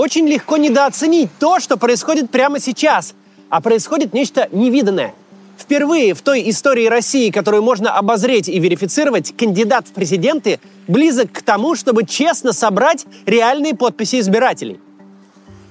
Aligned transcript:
Очень 0.00 0.26
легко 0.26 0.56
недооценить 0.56 1.28
то, 1.38 1.60
что 1.60 1.76
происходит 1.76 2.30
прямо 2.30 2.58
сейчас, 2.58 3.12
а 3.50 3.60
происходит 3.60 4.14
нечто 4.14 4.48
невиданное. 4.50 5.12
Впервые 5.58 6.14
в 6.14 6.22
той 6.22 6.48
истории 6.48 6.86
России, 6.86 7.30
которую 7.30 7.62
можно 7.62 7.92
обозреть 7.92 8.48
и 8.48 8.58
верифицировать, 8.58 9.36
кандидат 9.36 9.88
в 9.88 9.92
президенты 9.92 10.58
близок 10.88 11.30
к 11.32 11.42
тому, 11.42 11.74
чтобы 11.74 12.06
честно 12.06 12.54
собрать 12.54 13.04
реальные 13.26 13.74
подписи 13.74 14.20
избирателей. 14.20 14.80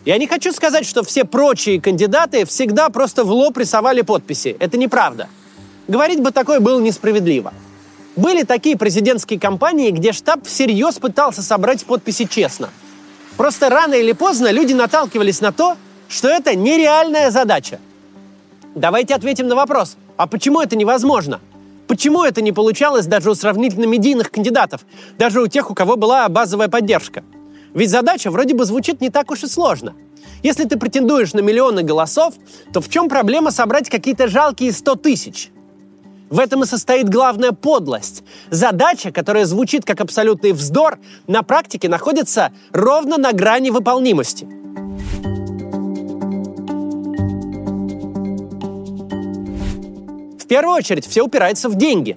Я 0.06 0.20
не 0.20 0.28
хочу 0.28 0.52
сказать, 0.52 0.86
что 0.86 1.02
все 1.04 1.26
прочие 1.26 1.82
кандидаты 1.82 2.46
всегда 2.46 2.90
просто 2.90 3.24
в 3.24 3.32
лоб 3.32 3.58
рисовали 3.58 4.04
подписи. 4.04 4.56
Это 4.60 4.78
неправда. 4.78 5.28
Говорить 5.88 6.22
бы 6.22 6.30
такое 6.30 6.60
было 6.60 6.80
несправедливо. 6.80 7.52
Были 8.16 8.44
такие 8.44 8.78
президентские 8.78 9.40
кампании, 9.40 9.90
где 9.90 10.12
штаб 10.12 10.46
всерьез 10.46 11.00
пытался 11.00 11.42
собрать 11.42 11.84
подписи 11.84 12.26
честно. 12.26 12.70
Просто 13.40 13.70
рано 13.70 13.94
или 13.94 14.12
поздно 14.12 14.52
люди 14.52 14.74
наталкивались 14.74 15.40
на 15.40 15.54
то, 15.54 15.78
что 16.10 16.28
это 16.28 16.56
нереальная 16.56 17.32
задача. 17.32 17.80
Давайте 18.76 19.16
ответим 19.16 19.48
на 19.48 19.56
вопрос, 19.56 19.96
а 20.18 20.28
почему 20.28 20.60
это 20.60 20.76
невозможно? 20.76 21.40
Почему 21.88 22.26
это 22.26 22.42
не 22.42 22.52
получалось 22.52 23.06
даже 23.06 23.32
у 23.32 23.36
сравнительно 23.36 23.86
медийных 23.86 24.30
кандидатов, 24.30 24.82
даже 25.18 25.42
у 25.42 25.48
тех, 25.48 25.72
у 25.72 25.74
кого 25.74 25.96
была 25.96 26.28
базовая 26.28 26.68
поддержка? 26.68 27.24
Ведь 27.74 27.90
задача 27.90 28.30
вроде 28.30 28.56
бы 28.56 28.66
звучит 28.66 29.00
не 29.00 29.10
так 29.10 29.32
уж 29.32 29.44
и 29.44 29.48
сложно. 29.48 29.94
Если 30.44 30.66
ты 30.66 30.78
претендуешь 30.78 31.32
на 31.32 31.40
миллионы 31.40 31.82
голосов, 31.82 32.34
то 32.74 32.82
в 32.82 32.90
чем 32.90 33.08
проблема 33.08 33.52
собрать 33.52 33.90
какие-то 33.90 34.28
жалкие 34.28 34.74
100 34.74 34.96
тысяч? 34.96 35.50
В 36.30 36.40
этом 36.40 36.62
и 36.64 36.68
состоит 36.68 37.10
главная 37.10 37.54
подлость. 37.54 38.24
Задача, 38.52 39.12
которая 39.12 39.46
звучит 39.46 39.84
как 39.84 40.00
абсолютный 40.00 40.52
вздор, 40.52 41.00
на 41.26 41.42
практике 41.42 41.90
находится 41.90 42.52
ровно 42.72 43.18
на 43.18 43.34
грани 43.34 43.72
выполнимости. 43.72 44.46
В 50.38 50.48
первую 50.48 50.76
очередь 50.76 51.08
все 51.08 51.24
упирается 51.24 51.68
в 51.68 51.76
деньги. 51.76 52.16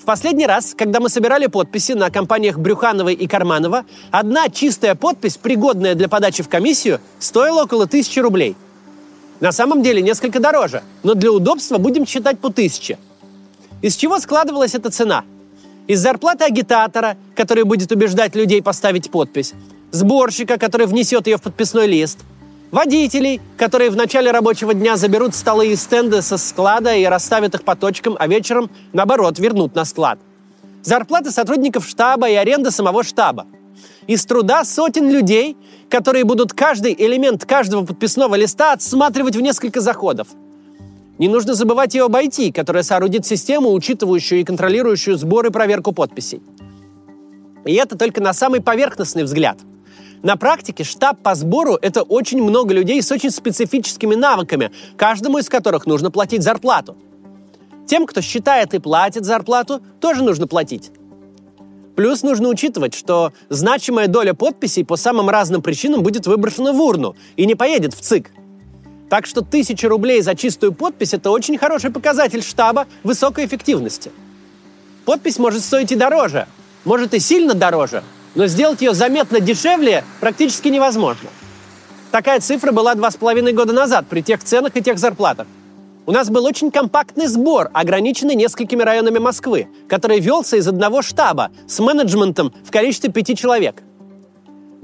В 0.00 0.04
последний 0.04 0.46
раз, 0.46 0.74
когда 0.76 1.00
мы 1.00 1.08
собирали 1.08 1.46
подписи 1.46 1.92
на 1.92 2.10
компаниях 2.10 2.58
Брюханова 2.58 3.08
и 3.08 3.26
Карманова, 3.26 3.84
одна 4.10 4.48
чистая 4.48 4.94
подпись, 4.94 5.36
пригодная 5.36 5.94
для 5.94 6.08
подачи 6.08 6.42
в 6.42 6.48
комиссию, 6.48 7.00
стоила 7.18 7.64
около 7.64 7.86
тысячи 7.86 8.20
рублей. 8.20 8.56
На 9.40 9.52
самом 9.52 9.82
деле 9.82 10.02
несколько 10.02 10.40
дороже, 10.40 10.82
но 11.02 11.14
для 11.14 11.32
удобства 11.32 11.78
будем 11.78 12.06
считать 12.06 12.40
по 12.40 12.50
тысяче– 12.50 12.98
из 13.86 13.94
чего 13.94 14.18
складывалась 14.18 14.74
эта 14.74 14.90
цена? 14.90 15.24
Из 15.86 16.00
зарплаты 16.00 16.44
агитатора, 16.44 17.16
который 17.36 17.62
будет 17.62 17.92
убеждать 17.92 18.34
людей 18.34 18.60
поставить 18.60 19.12
подпись, 19.12 19.54
сборщика, 19.92 20.58
который 20.58 20.88
внесет 20.88 21.28
ее 21.28 21.36
в 21.36 21.42
подписной 21.42 21.86
лист, 21.86 22.18
водителей, 22.72 23.40
которые 23.56 23.90
в 23.90 23.96
начале 23.96 24.32
рабочего 24.32 24.74
дня 24.74 24.96
заберут 24.96 25.36
столы 25.36 25.68
и 25.68 25.76
стенды 25.76 26.20
со 26.20 26.36
склада 26.36 26.96
и 26.96 27.04
расставят 27.04 27.54
их 27.54 27.62
по 27.62 27.76
точкам, 27.76 28.16
а 28.18 28.26
вечером, 28.26 28.70
наоборот, 28.92 29.38
вернут 29.38 29.76
на 29.76 29.84
склад. 29.84 30.18
Зарплаты 30.82 31.30
сотрудников 31.30 31.86
штаба 31.86 32.28
и 32.28 32.34
аренда 32.34 32.72
самого 32.72 33.04
штаба. 33.04 33.46
Из 34.08 34.26
труда 34.26 34.64
сотен 34.64 35.08
людей, 35.08 35.56
которые 35.88 36.24
будут 36.24 36.52
каждый 36.52 36.92
элемент 36.92 37.44
каждого 37.44 37.86
подписного 37.86 38.34
листа 38.34 38.72
отсматривать 38.72 39.36
в 39.36 39.40
несколько 39.40 39.80
заходов– 39.80 40.26
не 41.18 41.28
нужно 41.28 41.54
забывать 41.54 41.94
и 41.94 41.98
об 41.98 42.14
IT, 42.14 42.52
которая 42.52 42.82
соорудит 42.82 43.24
систему, 43.24 43.72
учитывающую 43.72 44.40
и 44.40 44.44
контролирующую 44.44 45.16
сбор 45.16 45.46
и 45.46 45.50
проверку 45.50 45.92
подписей. 45.92 46.42
И 47.64 47.74
это 47.74 47.96
только 47.96 48.20
на 48.20 48.32
самый 48.32 48.60
поверхностный 48.60 49.24
взгляд. 49.24 49.58
На 50.22 50.36
практике 50.36 50.84
штаб 50.84 51.20
по 51.22 51.34
сбору– 51.34 51.78
это 51.82 52.02
очень 52.02 52.42
много 52.42 52.74
людей 52.74 53.02
с 53.02 53.10
очень 53.10 53.30
специфическими 53.30 54.14
навыками, 54.14 54.70
каждому 54.96 55.38
из 55.38 55.48
которых 55.48 55.86
нужно 55.86 56.10
платить 56.10 56.42
зарплату. 56.42 56.96
Тем, 57.86 58.06
кто 58.06 58.20
считает 58.20 58.74
и 58.74 58.78
платит 58.78 59.24
зарплату, 59.24 59.80
тоже 60.00 60.22
нужно 60.22 60.46
платить. 60.46 60.90
Плюс 61.94 62.22
нужно 62.22 62.48
учитывать, 62.48 62.94
что 62.94 63.32
значимая 63.48 64.06
доля 64.06 64.34
подписей 64.34 64.84
по 64.84 64.96
самым 64.96 65.30
разным 65.30 65.62
причинам 65.62 66.02
будет 66.02 66.26
выброшена 66.26 66.72
в 66.72 66.80
урну 66.80 67.16
и 67.36 67.46
не 67.46 67.54
поедет 67.54 67.94
в 67.94 68.00
ЦИК– 68.00 68.32
так 69.08 69.26
что 69.26 69.42
тысяча 69.42 69.88
рублей 69.88 70.22
за 70.22 70.34
чистую 70.34 70.72
подпись– 70.72 71.12
это 71.14 71.30
очень 71.30 71.58
хороший 71.58 71.90
показатель 71.90 72.42
штаба 72.42 72.86
высокой 73.02 73.46
эффективности. 73.46 74.10
Подпись 75.04 75.38
может 75.38 75.62
стоить 75.62 75.92
и 75.92 75.96
дороже, 75.96 76.46
может 76.84 77.14
и 77.14 77.20
сильно 77.20 77.54
дороже, 77.54 78.02
но 78.34 78.46
сделать 78.46 78.82
ее 78.82 78.94
заметно 78.94 79.40
дешевле 79.40 80.04
практически 80.20 80.68
невозможно. 80.68 81.28
Такая 82.10 82.40
цифра 82.40 82.72
была 82.72 82.94
два 82.94 83.10
с 83.10 83.16
половиной 83.16 83.52
года 83.52 83.72
назад 83.72 84.06
при 84.08 84.22
тех 84.22 84.42
ценах 84.42 84.76
и 84.76 84.82
тех 84.82 84.98
зарплатах. 84.98 85.46
У 86.06 86.12
нас 86.12 86.30
был 86.30 86.44
очень 86.44 86.70
компактный 86.70 87.26
сбор, 87.26 87.68
ограниченный 87.72 88.36
несколькими 88.36 88.82
районами 88.82 89.18
Москвы, 89.18 89.68
который 89.88 90.20
велся 90.20 90.56
из 90.56 90.68
одного 90.68 91.02
штаба 91.02 91.50
с 91.66 91.80
менеджментом 91.80 92.52
в 92.64 92.70
количестве 92.70 93.10
пяти 93.10 93.34
человек. 93.34 93.82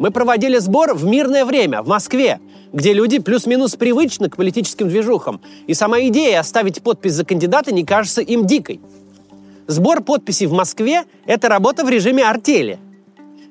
Мы 0.03 0.11
проводили 0.11 0.59
сбор 0.59 0.95
в 0.95 1.05
мирное 1.05 1.45
время, 1.45 1.81
в 1.81 1.87
Москве, 1.87 2.41
где 2.73 2.93
люди 2.93 3.21
плюс-минус 3.21 3.77
привычны 3.77 4.29
к 4.29 4.37
политическим 4.37 4.89
движухам, 4.89 5.41
и 5.69 5.75
сама 5.75 6.01
идея 6.01 6.41
оставить 6.41 6.83
подпись 6.83 7.13
за 7.13 7.25
кандидата 7.25 7.73
не 7.73 7.85
кажется 7.85 8.21
им 8.21 8.45
дикой. 8.45 8.81
Сбор 9.69 10.03
подписей 10.03 10.49
в 10.49 10.53
Москве– 10.55 11.05
это 11.27 11.49
работа 11.49 11.85
в 11.85 11.89
режиме 11.89 12.25
артели, 12.25 12.81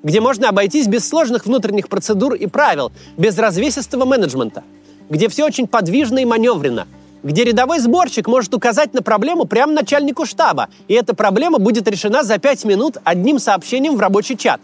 где 0.03 0.19
можно 0.19 0.49
обойтись 0.49 0.87
без 0.87 1.07
сложных 1.07 1.45
внутренних 1.45 1.87
процедур 1.87 2.33
и 2.33 2.47
правил, 2.47 2.91
без 3.15 3.37
развесистого 3.37 4.03
менеджмента, 4.03 4.65
где 5.09 5.29
все 5.29 5.45
очень 5.45 5.67
подвижно 5.67 6.19
и 6.19 6.25
маневренно, 6.25 6.85
где 7.23 7.45
рядовой 7.45 7.79
сборщик 7.79 8.27
может 8.27 8.53
указать 8.53 8.93
на 8.93 9.01
проблему 9.01 9.45
прямо 9.45 9.71
начальнику 9.71 10.25
штаба, 10.25 10.67
и 10.89 10.95
эта 10.95 11.15
проблема 11.15 11.59
будет 11.59 11.87
решена 11.87 12.23
за 12.23 12.39
пять 12.39 12.65
минут 12.65 12.97
одним 13.05 13.39
сообщением 13.39 13.95
в 13.95 14.01
рабочий 14.01 14.35
чат 14.35 14.59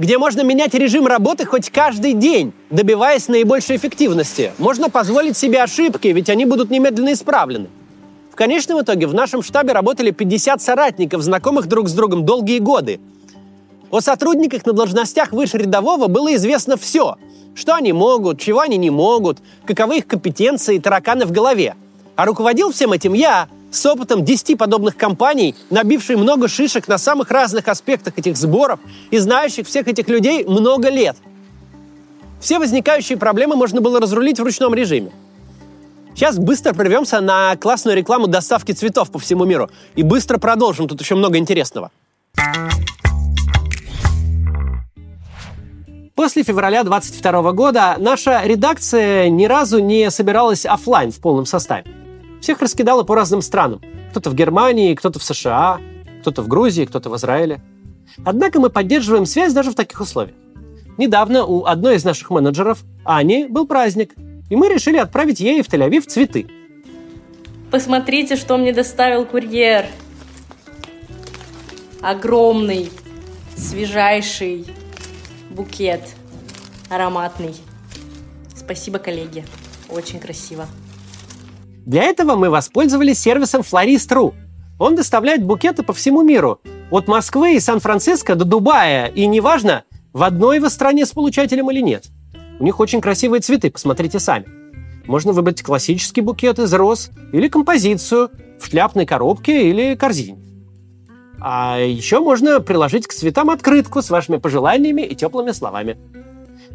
где 0.00 0.16
можно 0.16 0.40
менять 0.40 0.72
режим 0.72 1.06
работы 1.06 1.44
хоть 1.44 1.68
каждый 1.68 2.14
день, 2.14 2.54
добиваясь 2.70 3.28
наибольшей 3.28 3.76
эффективности. 3.76 4.50
Можно 4.56 4.88
позволить 4.88 5.36
себе 5.36 5.62
ошибки, 5.62 6.08
ведь 6.08 6.30
они 6.30 6.46
будут 6.46 6.70
немедленно 6.70 7.12
исправлены. 7.12 7.68
В 8.32 8.34
конечном 8.34 8.80
итоге 8.80 9.06
в 9.06 9.12
нашем 9.12 9.42
штабе 9.42 9.74
работали 9.74 10.10
50 10.10 10.62
соратников, 10.62 11.20
знакомых 11.20 11.66
друг 11.66 11.90
с 11.90 11.92
другом 11.92 12.24
долгие 12.24 12.60
годы. 12.60 12.98
О 13.90 14.00
сотрудниках 14.00 14.64
на 14.64 14.72
должностях 14.72 15.32
выше 15.32 15.58
рядового 15.58 16.06
было 16.06 16.34
известно 16.34 16.78
все. 16.78 17.16
Что 17.54 17.74
они 17.74 17.92
могут, 17.92 18.40
чего 18.40 18.60
они 18.60 18.78
не 18.78 18.88
могут, 18.88 19.36
каковы 19.66 19.98
их 19.98 20.06
компетенции 20.06 20.76
и 20.76 20.80
тараканы 20.80 21.26
в 21.26 21.30
голове. 21.30 21.74
А 22.16 22.24
руководил 22.24 22.72
всем 22.72 22.92
этим 22.92 23.12
я, 23.12 23.48
с 23.70 23.86
опытом 23.86 24.24
10 24.24 24.58
подобных 24.58 24.96
компаний, 24.96 25.54
набивший 25.70 26.16
много 26.16 26.48
шишек 26.48 26.88
на 26.88 26.98
самых 26.98 27.30
разных 27.30 27.68
аспектах 27.68 28.18
этих 28.18 28.36
сборов 28.36 28.80
и 29.10 29.18
знающих 29.18 29.66
всех 29.66 29.88
этих 29.88 30.08
людей 30.08 30.44
много 30.44 30.88
лет. 30.88 31.16
Все 32.40 32.58
возникающие 32.58 33.18
проблемы 33.18 33.54
можно 33.54 33.80
было 33.80 34.00
разрулить 34.00 34.40
в 34.40 34.42
ручном 34.42 34.74
режиме. 34.74 35.12
Сейчас 36.14 36.38
быстро 36.38 36.72
прервемся 36.72 37.20
на 37.20 37.56
классную 37.56 37.96
рекламу 37.96 38.26
доставки 38.26 38.72
цветов 38.72 39.10
по 39.10 39.18
всему 39.18 39.44
миру. 39.44 39.70
И 39.94 40.02
быстро 40.02 40.38
продолжим, 40.38 40.88
тут 40.88 41.00
еще 41.00 41.14
много 41.14 41.38
интересного. 41.38 41.90
После 46.14 46.42
февраля 46.42 46.82
22 46.82 47.52
года 47.52 47.96
наша 47.98 48.42
редакция 48.44 49.30
ни 49.30 49.46
разу 49.46 49.78
не 49.78 50.10
собиралась 50.10 50.66
офлайн 50.66 51.12
в 51.12 51.20
полном 51.20 51.46
составе. 51.46 51.84
Всех 52.40 52.60
раскидало 52.60 53.02
по 53.02 53.14
разным 53.14 53.42
странам. 53.42 53.80
Кто-то 54.10 54.30
в 54.30 54.34
Германии, 54.34 54.94
кто-то 54.94 55.18
в 55.18 55.22
США, 55.22 55.80
кто-то 56.20 56.42
в 56.42 56.48
Грузии, 56.48 56.84
кто-то 56.84 57.10
в 57.10 57.16
Израиле. 57.16 57.62
Однако 58.24 58.60
мы 58.60 58.70
поддерживаем 58.70 59.26
связь 59.26 59.52
даже 59.52 59.70
в 59.70 59.74
таких 59.74 60.00
условиях. 60.00 60.36
Недавно 60.98 61.44
у 61.44 61.64
одной 61.64 61.96
из 61.96 62.04
наших 62.04 62.30
менеджеров, 62.30 62.82
Ани, 63.04 63.46
был 63.46 63.66
праздник, 63.66 64.14
и 64.50 64.56
мы 64.56 64.68
решили 64.68 64.96
отправить 64.96 65.40
ей 65.40 65.62
в 65.62 65.68
Тель-Авив 65.68 66.06
цветы. 66.06 66.46
Посмотрите, 67.70 68.36
что 68.36 68.56
мне 68.56 68.72
доставил 68.72 69.24
курьер. 69.24 69.86
Огромный, 72.02 72.90
свежайший 73.56 74.66
букет, 75.50 76.02
ароматный. 76.88 77.54
Спасибо, 78.54 78.98
коллеги. 78.98 79.44
Очень 79.88 80.18
красиво. 80.18 80.66
Для 81.90 82.04
этого 82.04 82.36
мы 82.36 82.50
воспользовались 82.50 83.18
сервисом 83.18 83.62
Florist.ru. 83.62 84.32
Он 84.78 84.94
доставляет 84.94 85.42
букеты 85.42 85.82
по 85.82 85.92
всему 85.92 86.22
миру, 86.22 86.60
от 86.88 87.08
Москвы 87.08 87.56
и 87.56 87.60
Сан-Франциско 87.60 88.36
до 88.36 88.44
Дубая, 88.44 89.06
и 89.06 89.26
неважно, 89.26 89.82
в 90.12 90.22
одной 90.22 90.60
вы 90.60 90.70
стране 90.70 91.04
с 91.04 91.10
получателем 91.10 91.68
или 91.72 91.80
нет. 91.80 92.04
У 92.60 92.64
них 92.64 92.78
очень 92.78 93.00
красивые 93.00 93.40
цветы, 93.40 93.72
посмотрите 93.72 94.20
сами. 94.20 94.46
Можно 95.04 95.32
выбрать 95.32 95.64
классический 95.64 96.20
букет 96.20 96.60
из 96.60 96.72
роз 96.72 97.10
или 97.32 97.48
композицию 97.48 98.30
в 98.60 98.66
шляпной 98.66 99.04
коробке 99.04 99.68
или 99.68 99.96
корзине. 99.96 100.38
А 101.40 101.80
еще 101.80 102.20
можно 102.20 102.60
приложить 102.60 103.08
к 103.08 103.12
цветам 103.12 103.50
открытку 103.50 104.00
с 104.00 104.10
вашими 104.10 104.36
пожеланиями 104.36 105.02
и 105.02 105.16
теплыми 105.16 105.50
словами. 105.50 105.98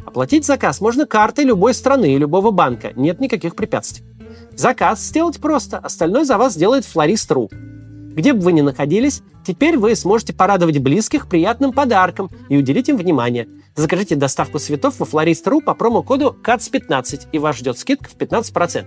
Оплатить 0.04 0.44
заказ 0.44 0.82
можно 0.82 1.06
картой 1.06 1.46
любой 1.46 1.72
страны 1.72 2.14
и 2.14 2.18
любого 2.18 2.50
банка. 2.50 2.92
Нет 2.96 3.18
никаких 3.18 3.56
препятствий. 3.56 4.04
Заказ 4.54 5.02
сделать 5.02 5.38
просто, 5.38 5.78
остальное 5.78 6.24
за 6.24 6.38
вас 6.38 6.54
сделает 6.54 6.84
флорист.ру. 6.84 7.50
Где 8.16 8.32
бы 8.32 8.40
вы 8.40 8.52
ни 8.52 8.62
находились, 8.62 9.22
теперь 9.46 9.76
вы 9.76 9.94
сможете 9.94 10.32
порадовать 10.32 10.78
близких 10.78 11.28
приятным 11.28 11.72
подарком 11.72 12.30
и 12.48 12.56
уделить 12.56 12.88
им 12.88 12.96
внимание. 12.96 13.46
Закажите 13.74 14.16
доставку 14.16 14.58
цветов 14.58 14.98
во 14.98 15.04
флорист.ру 15.04 15.60
по 15.60 15.74
промокоду 15.74 16.34
КАЦ15 16.42 17.28
и 17.32 17.38
вас 17.38 17.56
ждет 17.58 17.78
скидка 17.78 18.08
в 18.08 18.16
15%. 18.16 18.86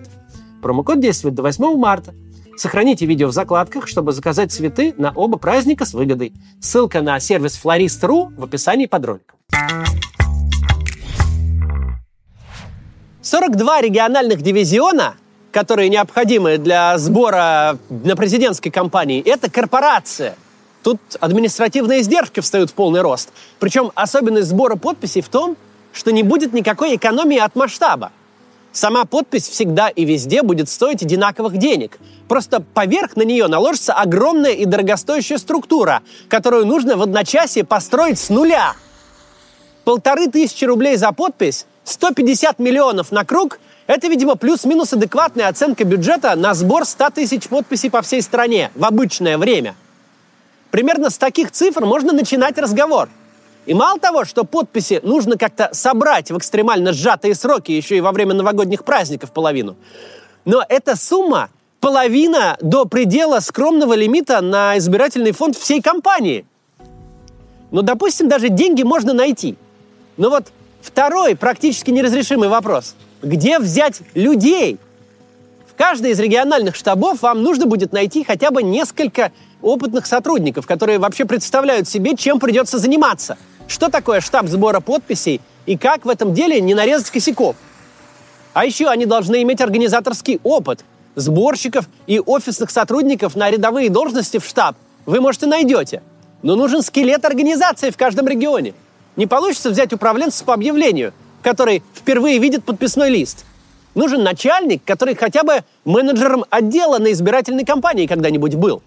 Промокод 0.64 1.00
действует 1.00 1.36
до 1.36 1.44
8 1.44 1.78
марта. 1.78 2.16
Сохраните 2.58 3.06
видео 3.06 3.28
в 3.28 3.32
закладках, 3.32 3.88
чтобы 3.88 4.12
заказать 4.12 4.52
цветы 4.52 4.94
на 4.98 5.12
оба 5.12 5.38
праздника 5.38 5.86
с 5.86 5.94
выгодой. 5.94 6.34
Ссылка 6.60 7.02
на 7.02 7.20
сервис 7.20 7.60
Florist.ru 7.64 8.36
в 8.36 8.44
описании 8.44 8.88
под 8.88 9.06
роликом. 9.06 9.40
42 13.22 13.82
региональных 13.82 14.42
дивизиона 14.42 15.16
которые 15.52 15.90
необходимы 15.90 16.58
для 16.58 16.98
сбора 16.98 17.78
на 17.90 18.16
президентской 18.16 18.70
кампании, 18.70 19.22
это 19.26 19.50
корпорация. 19.50 20.36
Тут 20.84 21.00
административные 21.20 22.02
издержки 22.02 22.40
встают 22.40 22.70
в 22.70 22.74
полный 22.74 23.02
рост. 23.02 23.30
Причем 23.60 23.92
особенность 23.96 24.48
сбора 24.48 24.76
подписей 24.76 25.22
в 25.22 25.30
том, 25.30 25.58
что 25.92 26.12
не 26.12 26.24
будет 26.24 26.54
никакой 26.54 26.96
экономии 26.96 27.38
от 27.38 27.56
масштаба. 27.56 28.12
Сама 28.72 29.06
подпись 29.06 29.50
всегда 29.50 29.90
и 29.90 30.06
везде 30.06 30.44
будет 30.44 30.70
стоить 30.70 31.02
одинаковых 31.02 31.58
денег. 31.58 31.98
Просто 32.28 32.62
поверх 32.62 33.16
на 33.16 33.24
нее 33.24 33.48
наложится 33.48 33.94
огромная 33.94 34.52
и 34.52 34.66
дорогостоящая 34.66 35.40
структура, 35.40 36.04
которую 36.28 36.68
нужно 36.68 36.96
в 36.96 37.02
одночасье 37.02 37.64
построить 37.64 38.20
с 38.20 38.30
нуля. 38.30 38.76
Полторы 39.86 40.28
тысячи 40.28 40.66
рублей 40.66 40.98
за 40.98 41.12
подпись, 41.12 41.66
150 41.84 42.60
миллионов 42.60 43.12
на 43.12 43.26
круг– 43.26 43.60
это, 43.90 44.08
видимо, 44.08 44.36
плюс-минус 44.36 44.94
адекватная 44.94 45.48
оценка 45.48 45.84
бюджета 45.84 46.36
на 46.36 46.54
сбор 46.54 46.86
100 46.86 47.10
тысяч 47.10 47.48
подписей 47.48 47.90
по 47.90 48.04
всей 48.04 48.22
стране 48.22 48.70
в 48.76 48.86
обычное 48.86 49.36
время. 49.40 49.74
Примерно 50.70 51.10
с 51.10 51.18
таких 51.18 51.50
цифр 51.50 51.86
можно 51.86 52.14
начинать 52.14 52.60
разговор. 52.60 53.10
И 53.66 53.74
мало 53.74 54.00
того, 54.00 54.26
что 54.26 54.44
подписи 54.44 55.00
нужно 55.02 55.40
как-то 55.40 55.72
собрать 55.74 56.30
в 56.30 56.38
экстремально 56.38 56.94
сжатые 56.94 57.34
сроки, 57.34 57.72
еще 57.72 57.98
и 57.98 58.02
во 58.02 58.12
время 58.12 58.36
новогодних 58.36 58.84
праздников 58.84 59.32
половину, 59.32 59.76
но 60.46 60.64
эта 60.70 60.96
сумма 60.96 61.50
половина 61.80 62.58
до 62.62 62.86
предела 62.86 63.40
скромного 63.40 63.94
лимита 63.94 64.40
на 64.42 64.78
избирательный 64.78 65.32
фонд 65.32 65.58
всей 65.58 65.82
компании. 65.82 66.46
Ну, 67.72 67.82
допустим, 67.82 68.30
даже 68.30 68.50
деньги 68.50 68.84
можно 68.84 69.14
найти. 69.14 69.58
Но 70.16 70.30
вот 70.30 70.52
второй 70.80 71.36
практически 71.36 71.90
неразрешимый 71.90 72.50
вопрос– 72.50 72.94
где 73.22 73.60
взять 73.60 74.02
людей? 74.14 74.78
В 75.68 75.76
каждой 75.78 76.12
из 76.12 76.20
региональных 76.20 76.76
штабов 76.76 77.22
вам 77.22 77.44
нужно 77.44 77.66
будет 77.66 77.94
найти 77.94 78.24
хотя 78.24 78.52
бы 78.52 78.64
несколько 78.64 79.32
опытных 79.62 80.06
сотрудников, 80.06 80.66
которые 80.66 81.00
вообще 81.00 81.26
представляют 81.26 81.88
себе, 81.88 82.16
чем 82.16 82.40
придется 82.40 82.78
заниматься. 82.78 83.38
Что 83.68 83.90
такое 83.90 84.22
штаб 84.22 84.48
сбора 84.48 84.80
подписей 84.80 85.42
и 85.66 85.78
как 85.78 86.06
в 86.06 86.10
этом 86.10 86.34
деле 86.34 86.60
не 86.60 86.74
нарезать 86.74 87.12
косяков. 87.12 87.56
А 88.54 88.66
еще 88.66 88.88
они 88.88 89.06
должны 89.06 89.42
иметь 89.44 89.62
организаторский 89.62 90.40
опыт. 90.44 90.84
Сборщиков 91.16 91.90
и 92.08 92.20
офисных 92.20 92.72
сотрудников 92.72 93.36
на 93.36 93.50
рядовые 93.50 93.90
должности 93.90 94.38
в 94.38 94.46
штаб 94.46 94.76
вы, 95.06 95.20
может, 95.20 95.44
и 95.44 95.46
найдете. 95.46 96.02
Но 96.42 96.56
нужен 96.56 96.82
скелет 96.82 97.26
организации 97.26 97.90
в 97.90 97.98
каждом 97.98 98.28
регионе. 98.28 98.74
Не 99.16 99.28
получится 99.28 99.70
взять 99.70 99.92
управленца 99.92 100.46
по 100.46 100.54
объявлению– 100.54 101.14
который 101.42 101.84
впервые 101.94 102.40
видит 102.40 102.64
подписной 102.64 103.10
лист. 103.10 103.46
Нужен 103.96 104.24
начальник, 104.24 104.84
который 104.86 105.16
хотя 105.16 105.44
бы 105.44 105.64
менеджером 105.84 106.46
отдела 106.50 107.00
на 107.00 107.12
избирательной 107.12 107.66
кампании 107.66 108.08
когда-нибудь 108.08 108.56
был. 108.56 108.82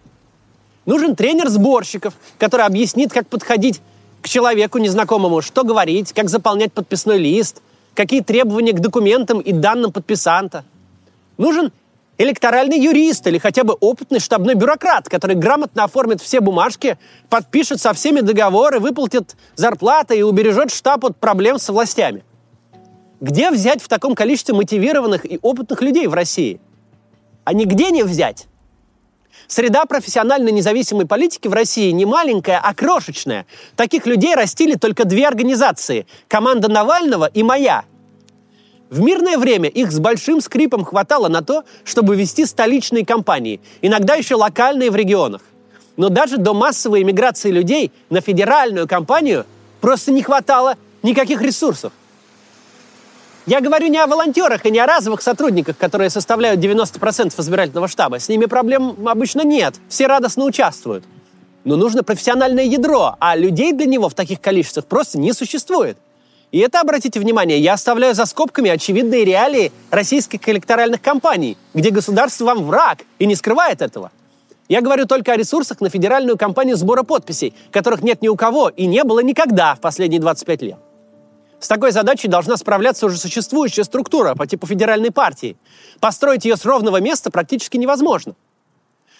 Нужен 0.86 1.16
тренер 1.16 1.48
сборщиков, 1.48 2.14
который 2.38 2.66
объяснит, 2.66 3.12
как 3.12 3.28
подходить 3.28 3.80
к 4.20 4.28
человеку 4.28 4.78
незнакомому, 4.78 5.42
что 5.42 5.64
говорить, 5.64 6.12
как 6.12 6.28
заполнять 6.28 6.72
подписной 6.72 7.18
лист, 7.18 7.60
какие 7.94 8.20
требования 8.20 8.72
к 8.72 8.80
документам 8.80 9.40
и 9.40 9.52
данным 9.52 9.92
подписанта. 9.92 10.64
Нужен 11.38 11.72
электоральный 12.18 12.78
юрист 12.78 13.26
или 13.26 13.38
хотя 13.38 13.64
бы 13.64 13.74
опытный 13.80 14.20
штабной 14.20 14.54
бюрократ, 14.54 15.08
который 15.08 15.36
грамотно 15.36 15.84
оформит 15.84 16.20
все 16.20 16.40
бумажки, 16.40 16.98
подпишет 17.28 17.80
со 17.80 17.92
всеми 17.92 18.20
договоры, 18.20 18.78
выплатит 18.78 19.36
зарплаты 19.56 20.18
и 20.18 20.22
убережет 20.22 20.70
штаб 20.70 21.04
от 21.04 21.16
проблем 21.16 21.58
с 21.58 21.68
властями. 21.68 22.22
Где 23.22 23.52
взять 23.52 23.80
в 23.80 23.86
таком 23.86 24.16
количестве 24.16 24.52
мотивированных 24.52 25.24
и 25.24 25.38
опытных 25.42 25.80
людей 25.80 26.08
в 26.08 26.12
России? 26.12 26.60
А 27.44 27.54
нигде 27.54 27.92
не 27.92 28.02
взять. 28.02 28.48
Среда 29.46 29.84
профессиональной 29.84 30.50
независимой 30.50 31.06
политики 31.06 31.46
в 31.46 31.52
России 31.52 31.92
не 31.92 32.04
маленькая, 32.04 32.58
а 32.60 32.74
крошечная. 32.74 33.46
Таких 33.76 34.06
людей 34.06 34.34
растили 34.34 34.74
только 34.74 35.04
две 35.04 35.28
организации– 35.28 36.08
команда 36.28 36.68
Навального 36.68 37.26
и 37.26 37.44
моя. 37.44 37.84
В 38.90 39.00
мирное 39.00 39.38
время 39.38 39.68
их 39.68 39.92
с 39.92 40.00
большим 40.00 40.40
скрипом 40.40 40.84
хватало 40.84 41.28
на 41.28 41.42
то, 41.42 41.62
чтобы 41.84 42.16
вести 42.16 42.44
столичные 42.44 43.06
кампании, 43.06 43.60
иногда 43.82 44.16
еще 44.16 44.34
локальные 44.34 44.90
в 44.90 44.96
регионах. 44.96 45.42
Но 45.96 46.08
даже 46.08 46.38
до 46.38 46.54
массовой 46.54 47.02
иммиграции 47.02 47.52
людей 47.52 47.92
на 48.10 48.20
федеральную 48.20 48.88
кампанию 48.88 49.46
просто 49.80 50.10
не 50.10 50.24
хватало 50.24 50.74
никаких 51.04 51.40
ресурсов. 51.40 51.92
Я 53.44 53.60
говорю 53.60 53.88
не 53.88 53.98
о 53.98 54.06
волонтерах 54.06 54.64
и 54.66 54.70
не 54.70 54.78
о 54.78 54.86
разовых 54.86 55.20
сотрудниках, 55.20 55.76
которые 55.76 56.10
составляют 56.10 56.60
90% 56.60 57.40
избирательного 57.40 57.88
штаба. 57.88 58.20
С 58.20 58.28
ними 58.28 58.44
проблем 58.44 59.08
обычно 59.08 59.42
нет. 59.42 59.74
Все 59.88 60.06
радостно 60.06 60.44
участвуют. 60.44 61.02
Но 61.64 61.74
нужно 61.74 62.04
профессиональное 62.04 62.64
ядро, 62.64 63.16
а 63.18 63.34
людей 63.34 63.72
для 63.72 63.86
него 63.86 64.08
в 64.08 64.14
таких 64.14 64.40
количествах 64.40 64.86
просто 64.86 65.18
не 65.18 65.32
существует. 65.32 65.96
И 66.52 66.58
это, 66.58 66.80
обратите 66.80 67.18
внимание, 67.18 67.58
я 67.58 67.72
оставляю 67.72 68.14
за 68.14 68.26
скобками 68.26 68.70
очевидные 68.70 69.24
реалии 69.24 69.72
российских 69.90 70.48
электоральных 70.48 71.02
кампаний, 71.02 71.56
где 71.74 71.90
государство 71.90 72.44
вам 72.44 72.64
враг 72.64 72.98
и 73.18 73.26
не 73.26 73.34
скрывает 73.34 73.82
этого. 73.82 74.12
Я 74.68 74.82
говорю 74.82 75.06
только 75.06 75.32
о 75.32 75.36
ресурсах 75.36 75.80
на 75.80 75.88
федеральную 75.88 76.38
кампанию 76.38 76.76
сбора 76.76 77.02
подписей, 77.02 77.54
которых 77.72 78.02
нет 78.02 78.22
ни 78.22 78.28
у 78.28 78.36
кого 78.36 78.68
и 78.68 78.86
не 78.86 79.02
было 79.02 79.20
никогда 79.20 79.74
в 79.74 79.80
последние 79.80 80.20
25 80.20 80.62
лет. 80.62 80.76
С 81.62 81.68
такой 81.68 81.92
задачей 81.92 82.26
должна 82.26 82.56
справляться 82.56 83.06
уже 83.06 83.16
существующая 83.16 83.84
структура 83.84 84.34
по 84.34 84.48
типу 84.48 84.66
федеральной 84.66 85.12
партии. 85.12 85.56
Построить 86.00 86.44
ее 86.44 86.56
с 86.56 86.64
ровного 86.64 87.00
места 87.00 87.30
практически 87.30 87.76
невозможно. 87.76 88.34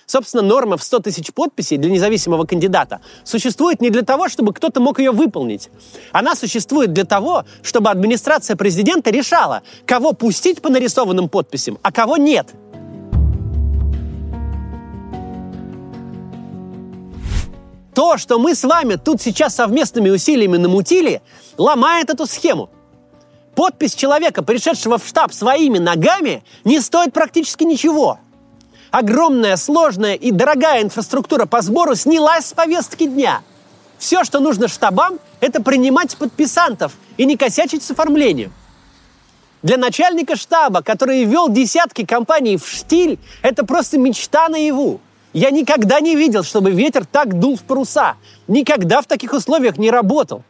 Собственно, 0.07 0.43
норма 0.43 0.77
в 0.77 0.83
100 0.83 0.99
тысяч 0.99 1.33
подписей 1.33 1.77
для 1.77 1.89
независимого 1.89 2.45
кандидата 2.45 3.01
существует 3.23 3.81
не 3.81 3.91
для 3.91 4.03
того, 4.03 4.29
чтобы 4.29 4.53
кто-то 4.53 4.81
мог 4.81 4.99
ее 4.99 5.13
выполнить. 5.13 5.71
Она 6.11 6.35
существует 6.35 6.93
для 6.93 7.05
того, 7.05 7.45
чтобы 7.63 7.91
администрация 7.91 8.57
президента 8.57 9.11
решала, 9.11 9.63
кого 9.87 10.13
пустить 10.13 10.61
по 10.61 10.69
нарисованным 10.69 11.29
подписям, 11.29 11.79
а 11.81 11.93
кого 11.93 12.17
нет– 12.17 12.49
То, 17.95 18.17
что 18.17 18.39
мы 18.39 18.55
с 18.55 18.65
вами 18.65 18.97
тут 18.97 19.21
сейчас 19.21 19.57
совместными 19.57 20.09
усилиями 20.09 20.57
намутили, 20.57 21.21
ломает 21.59 22.09
эту 22.09 22.27
схему. 22.27 22.71
Подпись 23.55 23.95
человека, 23.95 24.43
пришедшего 24.43 24.97
в 24.99 25.07
штаб 25.07 25.35
своими 25.35 25.79
ногами, 25.79 26.43
не 26.65 26.81
стоит 26.81 27.13
практически 27.13 27.65
ничего. 27.65 28.19
Огромная, 28.91 29.57
сложная 29.57 30.15
и 30.15 30.31
дорогая 30.31 30.83
инфраструктура 30.83 31.45
по 31.45 31.61
сбору 31.61 31.95
снялась 31.95 32.47
с 32.47 32.53
повестки 32.55 33.07
дня. 33.07 33.43
Все, 33.99 34.25
что 34.25 34.41
нужно 34.41 34.69
штабам, 34.69 35.19
это 35.41 35.63
принимать 35.63 36.17
подписантов 36.17 36.93
и 37.19 37.27
не 37.27 37.37
косячить 37.37 37.83
с 37.83 37.91
оформлением. 37.91 38.53
Для 39.63 39.77
начальника 39.77 40.35
штаба, 40.35 40.83
который 40.83 41.25
вел 41.25 41.49
десятки 41.49 42.05
компаний 42.05 42.57
в 42.57 42.67
штиль, 42.67 43.19
это 43.43 43.65
просто 43.65 43.99
мечта 43.99 44.49
наяву. 44.49 45.01
Я 45.33 45.51
никогда 45.51 46.01
не 46.01 46.15
видел, 46.15 46.43
чтобы 46.43 46.71
ветер 46.71 47.07
так 47.07 47.39
дул 47.39 47.57
в 47.57 47.63
паруса. 47.63 48.17
Никогда 48.49 49.01
в 49.01 49.07
таких 49.07 49.33
условиях 49.33 49.79
не 49.79 49.91
работал. 49.91 50.43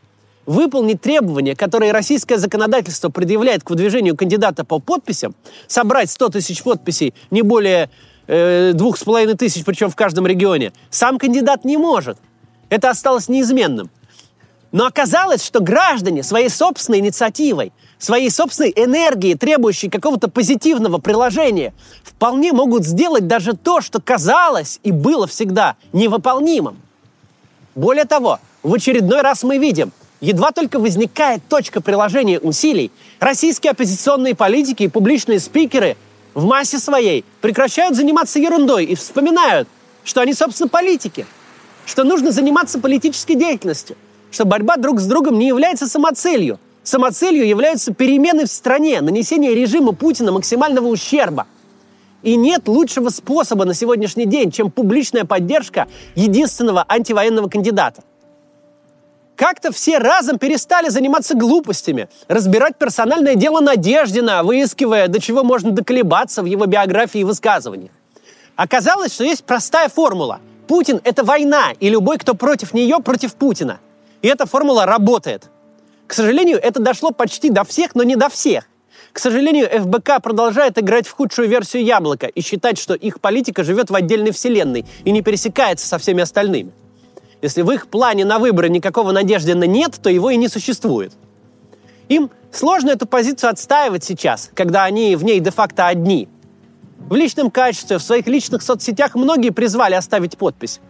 Выполнить 0.45 1.01
требования, 1.01 1.55
которые 1.55 1.93
российское 1.93 2.37
законодательство 2.37 3.09
предъявляет 3.09 3.63
к 3.63 3.71
выдвижению 3.71 4.17
кандидата 4.17 4.65
по 4.65 4.81
подписям, 4.81 5.37
собрать 5.69 6.11
100 6.11 6.31
тысяч 6.31 6.65
подписей, 6.65 7.15
не 7.31 7.43
более 7.43 7.91
э, 8.27 8.73
двух 8.75 8.99
с 8.99 9.05
половиной 9.05 9.35
тысяч, 9.35 9.65
причем 9.65 9.89
в 9.89 9.95
каждом 9.95 10.27
регионе, 10.27 10.73
сам 10.91 11.21
кандидат 11.21 11.65
не 11.65 11.77
может. 11.77 12.19
Это 12.71 12.91
осталось 12.91 13.29
неизменным. 13.29 13.89
Но 14.73 14.87
оказалось, 14.87 15.45
что 15.45 15.61
граждане 15.61 16.25
своей 16.25 16.49
собственной 16.49 16.99
инициативой, 16.99 17.73
своей 18.05 18.31
собственной 18.31 18.73
энергией, 18.75 19.37
требующей 19.37 19.89
какого-то 19.89 20.29
позитивного 20.29 20.99
приложения, 20.99 21.73
вполне 22.03 22.53
могут 22.53 22.85
сделать 22.85 23.27
даже 23.27 23.55
то, 23.55 23.81
что 23.81 24.01
казалось 24.01 24.81
и 24.83 24.91
было 24.91 25.27
всегда 25.27 25.77
невыполнимым. 25.93 26.77
Более 27.75 28.05
того, 28.05 28.41
в 28.63 28.75
очередной 28.75 29.23
раз 29.23 29.45
мы 29.45 29.59
видим, 29.59 29.93
Едва 30.23 30.53
только 30.53 30.79
возникает 30.79 31.43
точка 31.49 31.81
приложения 31.81 32.39
усилий, 32.39 32.93
российские 33.19 33.73
оппозиционные 33.73 34.37
политики 34.37 34.85
и 34.85 34.89
публичные 34.89 35.41
спикеры 35.41 35.97
в 36.33 36.45
массе 36.45 36.79
своей 36.79 37.25
прекращают 37.41 37.97
заниматься 37.97 38.39
ерундой 38.39 38.85
и 38.85 38.95
вспоминают, 38.95 39.67
что 40.05 40.21
они, 40.21 40.33
собственно, 40.33 40.69
политики, 40.69 41.27
что 41.87 42.05
нужно 42.05 42.31
заниматься 42.31 42.79
политической 42.79 43.35
деятельностью, 43.35 43.97
что 44.31 44.45
борьба 44.45 44.77
друг 44.77 45.01
с 45.01 45.07
другом 45.07 45.41
не 45.41 45.49
является 45.49 45.89
самоцелью. 45.89 46.61
Самоцелью 46.83 47.47
являются 47.47 47.95
перемены 47.95 48.47
в 48.47 48.51
стране, 48.51 49.01
нанесение 49.01 49.55
режиму 49.55 49.93
Путина 49.93 50.33
максимального 50.33 50.89
ущерба. 50.89 51.47
И 52.23 52.37
нет 52.37 52.69
лучшего 52.69 53.09
способа 53.09 53.65
на 53.65 53.75
сегодняшний 53.75 54.27
день, 54.27 54.51
чем 54.51 54.71
публичная 54.71 55.25
поддержка 55.25 55.87
единственного 56.15 56.85
антивоенного 56.89 57.49
кандидата. 57.49 58.03
Как-то 59.37 59.73
все 59.73 59.99
разом 59.99 60.39
перестали 60.39 60.89
заниматься 60.89 61.35
глупостями, 61.35 62.09
разбирать 62.29 62.77
персональное 62.77 63.35
дело 63.35 63.61
Надеждина, 63.61 64.43
выискивая, 64.45 65.09
до 65.09 65.21
чего 65.21 65.43
можно 65.43 65.71
доколебаться 65.71 66.43
в 66.43 66.47
его 66.47 66.67
биографии 66.67 67.23
и 67.23 67.25
высказываниях. 67.25 67.91
Оказалось, 68.55 69.15
что 69.15 69.25
есть 69.25 69.45
простая 69.45 69.89
формула. 69.89 70.41
Путин– 70.69 71.01
это 71.05 71.25
война, 71.25 71.73
и 71.81 71.89
любой, 71.89 72.19
кто 72.19 72.35
против 72.35 72.75
нее, 72.75 72.99
против 73.01 73.35
Путина. 73.35 73.81
И 74.21 74.29
эта 74.29 74.47
формула 74.47 74.87
работает. 74.87 75.51
К 76.13 76.15
сожалению, 76.15 76.59
это 76.63 76.79
дошло 76.79 77.11
почти 77.11 77.49
до 77.49 77.65
всех, 77.65 77.95
но 77.95 78.03
не 78.03 78.17
до 78.17 78.29
всех. 78.29 78.69
К 79.15 79.19
сожалению, 79.19 79.67
ФБК 79.67 80.23
продолжает 80.23 80.79
играть 80.79 81.07
в 81.07 81.13
худшую 81.13 81.49
версию 81.49 81.85
яблока 81.85 82.27
и 82.27 82.43
считать, 82.43 82.77
что 82.77 82.93
их 82.93 83.19
политика 83.19 83.65
живет 83.65 83.89
в 83.89 83.95
отдельной 83.95 84.31
вселенной 84.31 84.85
и 85.07 85.11
не 85.11 85.23
пересекается 85.23 85.87
со 85.87 85.97
всеми 85.97 86.23
остальными. 86.23 86.71
Если 87.41 87.63
в 87.63 87.71
их 87.71 87.87
плане 87.87 88.27
на 88.27 88.39
выборы 88.39 88.69
никакого 88.69 89.11
Надеждина 89.13 89.65
нет, 89.65 89.99
то 90.03 90.11
его 90.11 90.29
и 90.29 90.37
не 90.37 90.49
существует. 90.49 91.15
Им 92.11 92.31
сложно 92.53 92.91
эту 92.91 93.07
позицию 93.07 93.49
отстаивать 93.49 94.05
сейчас, 94.05 94.51
когда 94.53 94.85
они 94.85 95.17
в 95.17 95.25
ней 95.25 95.41
де-факто 95.41 95.87
одни. 95.87 96.29
В 96.99 97.15
личном 97.15 97.51
качестве, 97.51 97.97
в 97.97 98.03
своих 98.03 98.27
личных 98.27 98.61
соцсетях 98.61 99.15
многие 99.15 99.49
призвали 99.49 99.95
оставить 99.95 100.37
подпись. 100.37 100.81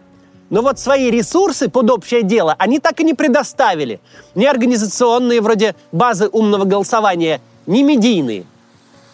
Но 0.49 0.61
вот 0.61 0.79
свои 0.79 1.09
ресурсы 1.09 1.69
под 1.69 1.89
общее 1.89 2.23
дело 2.23 2.55
они 2.59 2.79
так 2.79 2.99
и 2.99 3.03
не 3.03 3.13
предоставили. 3.13 3.99
Ни 4.35 4.45
организационные, 4.45 5.41
вроде 5.41 5.75
базы 5.91 6.29
умного 6.31 6.65
голосования, 6.65 7.41
ни 7.65 7.83
медийные. 7.83 8.45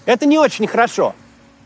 Это 0.05 0.25
не 0.25 0.37
очень 0.37 0.67
хорошо. 0.67 1.15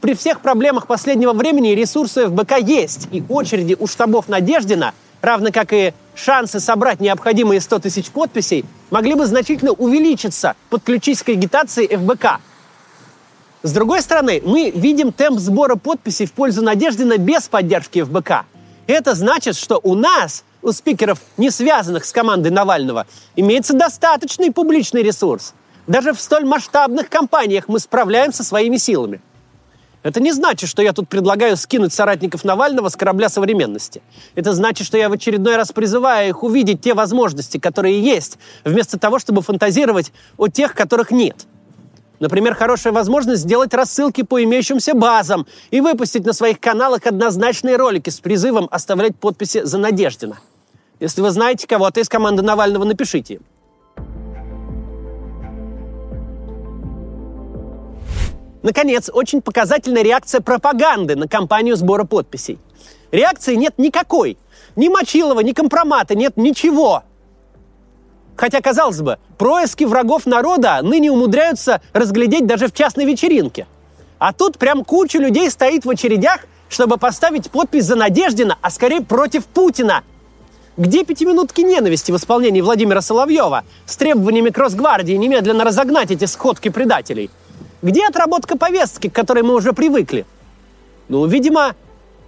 При 0.01 0.13
всех 0.13 0.41
проблемах 0.41 0.87
последнего 0.87 1.33
времени 1.33 1.69
ресурсы 1.69 2.27
в 2.27 2.33
БК 2.33 2.57
есть, 2.57 3.07
и 3.11 3.23
очереди 3.27 3.75
у 3.79 3.87
штабов 3.87 4.27
Надеждина– 4.27 4.93
равно 5.23 5.51
как 5.51 5.73
и 5.73 5.93
шансы 6.15 6.59
собрать 6.59 6.99
необходимые 6.99 7.61
100 7.61 7.79
тысяч 7.79 8.11
подписей, 8.11 8.65
могли 8.91 9.15
бы 9.15 9.25
значительно 9.25 9.71
увеличиться, 9.71 10.55
подключись 10.69 11.23
к 11.23 11.29
агитации 11.29 11.87
ФБК. 11.87 12.39
С 13.63 13.71
другой 13.71 14.01
стороны, 14.01 14.41
мы 14.45 14.69
видим 14.69 15.13
темп 15.13 15.39
сбора 15.39 15.75
подписей 15.75 16.25
в 16.25 16.33
пользу 16.33 16.61
Надеждина 16.61 17.17
без 17.17 17.47
поддержки 17.47 18.03
ФБК. 18.03 18.45
Это 18.87 19.15
значит, 19.15 19.55
что 19.55 19.79
у 19.81 19.95
нас, 19.95 20.43
у 20.61 20.71
спикеров, 20.71 21.19
не 21.37 21.49
связанных 21.51 22.05
с 22.05 22.11
командой 22.11 22.49
Навального, 22.49 23.07
имеется 23.35 23.73
достаточный 23.73 24.51
публичный 24.51 25.03
ресурс. 25.03 25.53
Даже 25.87 26.13
в 26.13 26.19
столь 26.19 26.45
масштабных 26.45 27.09
кампаниях 27.09 27.67
мы 27.67 27.79
справляемся 27.79 28.43
своими 28.43 28.77
силами. 28.77 29.21
Это 30.03 30.19
не 30.19 30.33
значит, 30.33 30.69
что 30.69 30.81
я 30.81 30.91
тут 30.91 31.07
предлагаю 31.07 31.55
скинуть 31.55 31.93
соратников 31.93 32.43
Навального 32.43 32.89
с 32.89 32.95
корабля 32.97 33.29
современности. 33.29 34.01
Это 34.35 34.53
значит, 34.53 34.85
что 34.85 34.97
я 34.97 35.07
в 35.07 35.13
очередной 35.13 35.55
раз 35.55 35.71
призываю 35.71 36.27
их 36.27 36.43
увидеть 36.43 36.81
те 36.81 36.93
возможности, 36.93 37.57
которые 37.57 38.01
есть, 38.01 38.37
вместо 38.65 38.99
того, 38.99 39.17
чтобы 39.17 39.41
фантазировать 39.41 40.11
о 40.37 40.49
тех, 40.49 40.75
которых 40.75 41.11
нет. 41.11 41.45
Например, 42.23 42.55
хорошая 42.55 42.93
возможность 42.93 43.41
сделать 43.41 43.73
рассылки 43.73 44.23
по 44.23 44.41
имеющимся 44.41 44.93
базам 44.93 45.45
и 45.71 45.81
выпустить 45.81 46.25
на 46.25 46.31
своих 46.31 46.57
каналах 46.57 47.05
однозначные 47.05 47.75
ролики 47.75 48.09
с 48.09 48.21
призывом 48.21 48.69
оставлять 48.71 49.17
подписи 49.17 49.63
за 49.65 49.77
Надеждина. 49.77 50.39
Если 51.01 51.19
вы 51.19 51.31
знаете 51.31 51.67
кого-то 51.67 51.99
из 51.99 52.07
команды 52.07 52.41
Навального, 52.41 52.85
напишите. 52.85 53.41
Наконец, 58.61 59.09
очень 59.11 59.41
показательная 59.41 60.03
реакция 60.03 60.39
пропаганды 60.39 61.17
на 61.17 61.27
кампанию 61.27 61.75
сбора 61.75 62.05
подписей. 62.05 62.57
Реакции 63.11 63.55
нет 63.55 63.73
никакой. 63.77 64.37
Ни 64.77 64.87
Мочилова, 64.87 65.41
ни 65.41 65.51
компромата, 65.51 66.15
нет 66.15 66.37
ничего. 66.37 67.03
Хотя, 68.35 68.61
казалось 68.61 69.01
бы, 69.01 69.17
происки 69.37 69.83
врагов 69.83 70.25
народа 70.25 70.79
ныне 70.81 71.11
умудряются 71.11 71.81
разглядеть 71.93 72.47
даже 72.47 72.67
в 72.67 72.73
частной 72.73 73.05
вечеринке. 73.05 73.67
А 74.19 74.33
тут 74.33 74.57
прям 74.57 74.83
куча 74.83 75.19
людей 75.19 75.49
стоит 75.49 75.85
в 75.85 75.89
очередях, 75.89 76.39
чтобы 76.69 76.97
поставить 76.97 77.51
подпись 77.51 77.85
за 77.85 77.95
Надеждина, 77.95 78.57
а 78.61 78.69
скорее 78.69 79.01
против 79.01 79.45
Путина. 79.45 80.03
Где 80.77 81.05
пятиминутки 81.05 81.61
ненависти 81.61 82.11
в 82.11 82.15
исполнении 82.15 82.61
Владимира 82.61 83.01
Соловьева 83.01 83.63
с 83.85 83.95
требованиями 83.95 84.49
Кросгвардии 84.49 85.13
немедленно 85.13 85.63
разогнать 85.63 86.09
эти 86.09 86.25
сходки 86.25 86.69
предателей– 86.69 87.29
где 87.83 88.07
отработка 88.07 88.57
повестки, 88.57 89.09
к 89.09 89.13
которой 89.13 89.43
мы 89.43 89.53
уже 89.55 89.73
привыкли? 89.73 90.25
Ну, 91.09 91.25
видимо, 91.25 91.75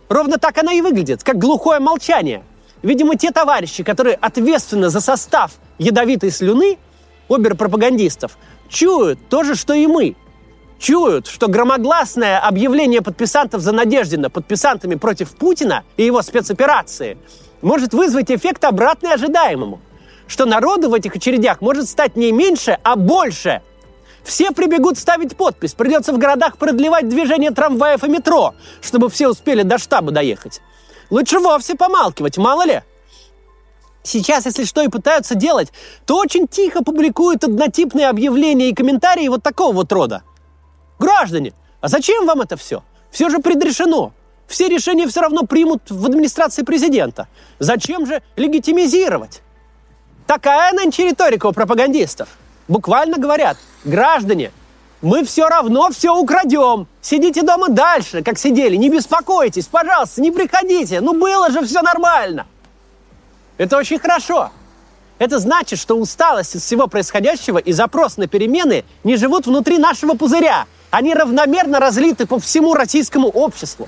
ровно 0.09 0.37
так 0.37 0.57
она 0.57 0.73
и 0.73 0.81
выглядит, 0.81 1.23
как 1.23 1.37
глухое 1.37 1.79
молчание. 1.79 2.43
Видимо, 2.83 3.15
те 3.15 3.31
товарищи, 3.31 3.81
которые 3.81 4.15
ответственны 4.15 4.89
за 4.89 4.99
состав 4.99 5.53
ядовитой 5.77 6.31
слюны, 6.31 6.77
оберпропагандистов, 7.29 8.37
чуют 8.69 9.19
то 9.29 9.43
же, 9.43 9.55
что 9.55 9.73
и 9.73 9.87
мы. 9.87 10.15
Чуют, 10.77 11.27
что 11.27 11.47
громогласное 11.47 12.39
объявление 12.39 13.01
подписантов 13.01 13.61
за 13.61 13.71
Надеждина 13.71 14.29
подписантами 14.29 14.95
против 14.95 15.35
Путина 15.35 15.83
и 15.97 16.03
его 16.03 16.21
спецоперации 16.21 17.17
может 17.61 17.93
вызвать 17.93 18.29
эффект 18.29 18.65
обратный 18.65 19.13
ожидаемому. 19.13 19.79
Что 20.27 20.45
народу 20.45 20.89
в 20.89 20.93
этих 20.93 21.15
очередях 21.15 21.61
может 21.61 21.87
стать 21.87 22.15
не 22.15 22.31
меньше, 22.31 22.77
а 22.83 22.95
больше– 22.95 23.61
все 24.25 24.51
прибегут 24.51 24.97
ставить 24.97 25.37
подпись. 25.37 25.75
Придется 25.75 26.11
в 26.11 26.17
городах 26.17 26.57
продлевать 26.57 27.07
движение 27.07 27.51
трамваев 27.51 28.03
и 28.03 28.09
метро, 28.09 28.55
чтобы 28.81 29.09
все 29.09 29.29
успели 29.29 29.61
до 29.61 29.77
штаба 29.77 30.11
доехать. 30.11 30.61
Лучше 31.11 31.39
вовсе 31.39 31.75
помалкивать, 31.75 32.37
мало 32.37 32.65
ли. 32.65 32.81
Сейчас, 34.05 34.45
если 34.45 34.65
что 34.65 34.83
и 34.83 34.87
пытаются 34.87 35.33
делать, 35.33 35.73
то 36.05 36.17
очень 36.17 36.47
тихо 36.47 36.83
публикуют 36.83 37.43
однотипные 37.43 38.07
объявления 38.07 38.69
и 38.69 38.75
комментарии 38.75 39.27
вот 39.27 39.41
такого 39.41 39.73
вот 39.73 39.91
рода. 39.91 40.21
Граждане, 40.99 41.53
а 41.81 41.87
зачем 41.87 42.27
вам 42.27 42.41
это 42.41 42.55
все? 42.55 42.83
Все 43.09 43.29
же 43.29 43.39
предрешено. 43.39 44.13
Все 44.47 44.69
решения 44.69 45.07
все 45.07 45.21
равно 45.21 45.43
примут 45.43 45.89
в 45.89 46.05
администрации 46.05 46.61
президента. 46.61 47.27
Зачем 47.57 48.05
же 48.05 48.21
легитимизировать? 48.35 49.41
Такая 50.27 50.71
нынче 50.73 51.09
риторика 51.09 51.47
у 51.47 51.51
пропагандистов. 51.51 52.29
Буквально 52.67 53.17
говорят, 53.17 53.57
граждане, 53.85 54.51
мы 55.01 55.23
все 55.25 55.49
равно 55.49 55.89
все 55.89 56.15
украдем. 56.15 56.87
Сидите 57.01 57.41
дома 57.41 57.69
дальше, 57.69 58.21
как 58.21 58.37
сидели, 58.37 58.75
не 58.75 58.89
беспокойтесь, 58.89 59.65
пожалуйста, 59.65 60.21
не 60.21 60.29
приходите. 60.29 61.01
Ну 61.01 61.13
было 61.19 61.49
же 61.49 61.65
все 61.65 61.81
нормально. 61.81 62.45
Это 63.57 63.77
очень 63.77 63.99
хорошо. 63.99 64.51
Это 65.17 65.39
значит, 65.39 65.79
что 65.79 65.95
усталость 65.95 66.55
от 66.55 66.61
всего 66.61 66.87
происходящего 66.87 67.57
и 67.57 67.71
запрос 67.71 68.17
на 68.17 68.27
перемены 68.27 68.83
не 69.03 69.15
живут 69.15 69.47
внутри 69.47 69.77
нашего 69.77 70.13
пузыря. 70.13 70.65
Они 70.91 71.13
равномерно 71.13 71.79
разлиты 71.79 72.25
по 72.25 72.39
всему 72.39 72.73
российскому 72.73 73.29
обществу. 73.29 73.87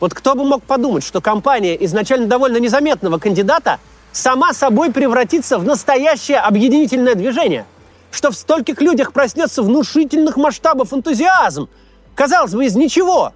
Вот 0.00 0.14
кто 0.14 0.34
бы 0.34 0.44
мог 0.44 0.62
подумать, 0.62 1.04
что 1.04 1.20
компания 1.20 1.82
изначально 1.84 2.26
довольно 2.26 2.58
незаметного 2.58 3.18
кандидата 3.18 3.78
сама 4.12 4.52
собой 4.52 4.92
превратится 4.92 5.58
в 5.58 5.64
настоящее 5.64 6.38
объединительное 6.38 7.14
движение– 7.14 7.66
что 8.12 8.30
в 8.30 8.34
стольких 8.34 8.80
людях 8.80 9.12
проснется 9.12 9.62
внушительных 9.62 10.36
масштабов 10.36 10.92
энтузиазм. 10.92 11.68
Казалось 12.14 12.52
бы, 12.52 12.66
из 12.66 12.76
ничего. 12.76 13.32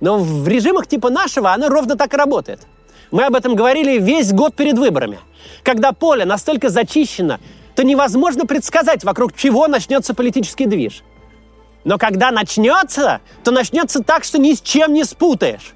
Но 0.00 0.18
в 0.18 0.46
режимах 0.46 0.86
типа 0.86 1.10
нашего 1.10 1.52
оно 1.52 1.68
ровно 1.68 1.96
так 1.96 2.14
и 2.14 2.16
работает. 2.16 2.60
Мы 3.10 3.24
об 3.24 3.34
этом 3.34 3.54
говорили 3.54 3.98
весь 3.98 4.32
год 4.32 4.54
перед 4.54 4.78
выборами. 4.78 5.18
Когда 5.62 5.92
поле 5.92 6.24
настолько 6.24 6.68
зачищено, 6.68 7.38
то 7.74 7.84
невозможно 7.84 8.46
предсказать, 8.46 9.04
вокруг 9.04 9.34
чего 9.34 9.68
начнется 9.68 10.14
политический 10.14 10.66
движ. 10.66 11.02
Но 11.84 11.98
когда 11.98 12.30
начнется, 12.30 13.20
то 13.44 13.52
начнется 13.52 14.02
так, 14.02 14.24
что 14.24 14.38
ни 14.38 14.54
с 14.54 14.60
чем 14.60 14.92
не 14.92 15.04
спутаешь. 15.04 15.74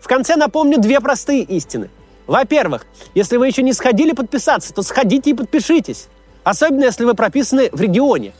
В 0.00 0.06
конце 0.06 0.36
напомню 0.36 0.78
две 0.78 1.00
простые 1.00 1.42
истины. 1.42 1.90
Во-первых, 2.28 2.86
если 3.14 3.36
вы 3.38 3.48
еще 3.48 3.62
не 3.62 3.72
сходили 3.72 4.12
подписаться, 4.12 4.72
то 4.72 4.82
сходите 4.82 5.30
и 5.30 5.34
подпишитесь. 5.34 6.08
Особенно, 6.44 6.84
если 6.84 7.04
вы 7.04 7.14
прописаны 7.14 7.70
в 7.72 7.80
регионе. 7.80 8.32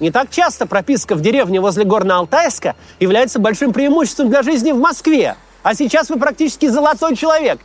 Не 0.00 0.10
так 0.10 0.30
часто 0.30 0.66
прописка 0.66 1.14
в 1.14 1.20
деревне 1.20 1.60
возле 1.60 1.84
Горно-Алтайска 1.84 2.74
является 2.98 3.38
большим 3.38 3.72
преимуществом 3.72 4.30
для 4.30 4.42
жизни 4.42 4.72
в 4.72 4.78
Москве. 4.78 5.36
А 5.62 5.74
сейчас 5.74 6.10
вы 6.10 6.18
практически 6.18 6.66
золотой 6.66 7.16
человек. 7.16 7.60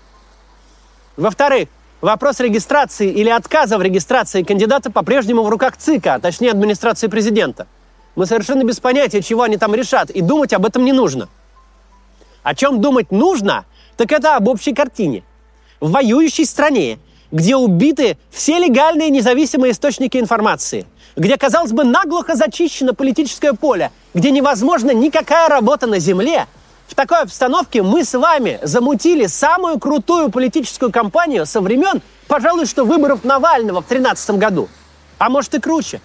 Во-вторых, 1.16 1.70
Вопрос 2.00 2.40
регистрации 2.40 3.12
или 3.12 3.30
отказа 3.30 3.80
в 3.80 3.82
регистрации 3.82 4.44
кандидата 4.44 4.92
по-прежнему 4.92 5.42
в 5.42 5.50
руках 5.50 5.78
ЦИКа, 5.78 6.14
а 6.14 6.20
точнее 6.20 6.52
администрации 6.52 7.08
президента. 7.08 7.66
Мы 8.16 8.28
совершенно 8.28 8.64
без 8.64 8.80
понятия, 8.80 9.24
чего 9.24 9.42
они 9.42 9.58
там 9.58 9.74
решат, 9.74 10.12
и 10.12 10.22
думать 10.22 10.54
об 10.54 10.68
этом 10.68 10.86
не 10.86 10.92
нужно. 10.92 11.28
О 12.44 12.54
чем 12.54 12.82
думать 12.82 13.12
нужно, 13.12 13.66
так 13.96 14.12
это 14.12 14.36
об 14.36 14.48
общей 14.48 14.76
картине. 14.76 15.24
В 15.80 15.90
воюющей 15.90 16.46
стране, 16.46 17.00
где 17.32 17.56
убиты 17.56 18.20
все 18.30 18.60
легальные 18.60 19.10
независимые 19.10 19.72
источники 19.72 20.18
информации, 20.18 20.86
где, 21.16 21.36
казалось 21.36 21.72
бы, 21.72 21.84
наглухо 21.84 22.36
зачищено 22.36 22.94
политическое 22.94 23.54
поле, 23.54 23.92
где 24.14 24.30
невозможна 24.30 24.92
никакая 24.92 25.50
работа 25.50 25.88
на 25.88 25.98
земле– 25.98 26.46
в 26.88 26.96
такой 26.96 27.22
обстановке 27.22 27.84
мы 27.84 28.04
с 28.04 28.18
вами 28.18 28.60
замутили 28.64 29.26
самую 29.26 29.78
крутую 29.78 30.32
политическую 30.32 30.92
кампанию 30.92 31.46
со 31.46 31.60
времен, 31.60 32.02
пожалуй, 32.28 32.66
что 32.66 32.86
выборов 32.86 33.24
Навального 33.24 33.82
в 33.82 33.88
2013 33.88 34.32
году. 34.32 34.70
А 35.18 35.30
может 35.30 35.54
и 35.54 35.60
круче. 35.60 36.02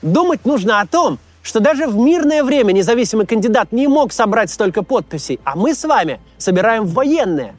Думать 0.00 0.46
нужно 0.46 0.80
о 0.80 0.86
том, 0.86 1.18
что 1.42 1.60
даже 1.60 1.86
в 1.86 1.96
мирное 1.96 2.42
время 2.42 2.72
независимый 2.72 3.26
кандидат 3.26 3.72
не 3.72 3.88
мог 3.88 4.12
собрать 4.12 4.50
столько 4.50 4.82
подписей, 4.82 5.38
а 5.44 5.54
мы 5.54 5.74
с 5.74 5.84
вами 5.84 6.20
собираем 6.38 6.86
военные. 6.86 7.54